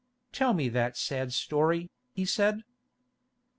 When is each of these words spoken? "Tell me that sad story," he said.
"Tell 0.31 0.55
me 0.55 0.67
that 0.69 0.97
sad 0.97 1.31
story," 1.31 1.91
he 2.11 2.25
said. 2.25 2.63